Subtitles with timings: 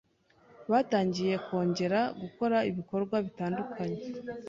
[0.71, 3.99] batangiye kongera gukora ibikorwa bitandukanye,